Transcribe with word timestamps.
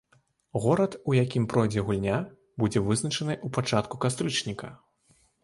Горад, 0.61 0.95
у 1.11 1.13
якім 1.17 1.45
пройдзе 1.53 1.83
гульня, 1.89 2.15
будзе 2.65 2.83
вызначаны 2.89 3.33
ў 3.37 3.47
пачатку 3.59 3.95
кастрычніка. 4.09 4.73